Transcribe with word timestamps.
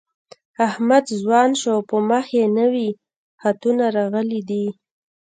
احمد 0.67 1.05
ځوان 1.21 1.49
شو 1.61 1.75
په 1.89 1.97
مخ 2.09 2.25
یې 2.37 2.45
نوي 2.59 2.89
خطونه 3.41 3.85
راغلي 3.97 4.41
دي. 4.49 4.65